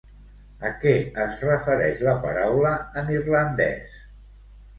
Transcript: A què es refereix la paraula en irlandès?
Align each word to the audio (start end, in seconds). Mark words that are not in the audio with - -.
A 0.69 0.69
què 0.83 0.93
es 1.25 1.35
refereix 1.47 2.01
la 2.07 2.15
paraula 2.25 2.73
en 3.03 3.13
irlandès? 3.19 4.03